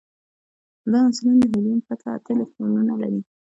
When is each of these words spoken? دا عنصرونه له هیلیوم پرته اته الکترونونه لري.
دا 0.91 0.97
عنصرونه 1.05 1.37
له 1.41 1.47
هیلیوم 1.57 1.79
پرته 1.87 2.07
اته 2.17 2.29
الکترونونه 2.33 2.93
لري. 3.01 3.21